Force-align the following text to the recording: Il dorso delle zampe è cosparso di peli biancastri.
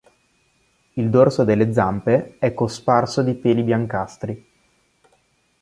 Il 0.93 1.11
dorso 1.11 1.43
delle 1.43 1.71
zampe 1.71 2.37
è 2.39 2.55
cosparso 2.55 3.21
di 3.21 3.35
peli 3.35 3.61
biancastri. 3.61 4.49